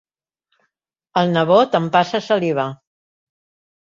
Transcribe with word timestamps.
El 1.21 1.29
nebot 1.35 1.77
empassa 1.79 2.21
saliva. 2.29 2.65